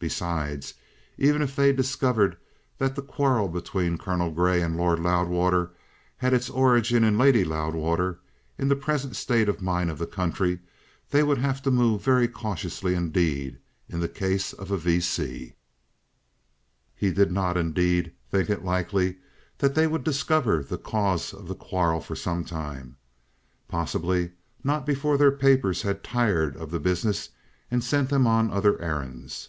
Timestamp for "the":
2.94-3.02, 8.68-8.76, 9.98-10.06, 13.98-14.06, 20.62-20.78, 21.48-21.56, 26.70-26.78